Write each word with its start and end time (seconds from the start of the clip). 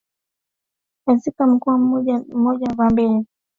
katika 1.05 1.47
mkoa 1.47 1.77
mmoja 1.77 2.17
mmoja 2.19 2.67
Vambery 2.67 3.03
inabainisha 3.07 3.15
umati 3.15 3.29